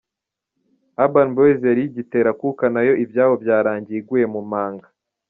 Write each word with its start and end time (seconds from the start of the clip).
Urban 1.03 1.29
Boyz 1.35 1.59
yari 1.69 1.83
igitera 1.85 2.27
akuka 2.35 2.63
nayo 2.73 2.93
ibyabo 3.03 3.33
byarangiye 3.43 3.97
iguye 3.99 4.25
mu 4.33 4.41
manga. 4.51 4.87